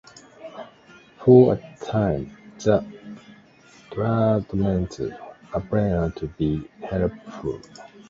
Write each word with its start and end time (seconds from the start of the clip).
For 1.19 1.53
a 1.53 1.77
time, 1.85 2.35
the 2.57 2.83
treatments 3.91 4.99
appeared 5.53 6.15
to 6.15 6.27
be 6.39 6.67
helpful. 6.81 7.59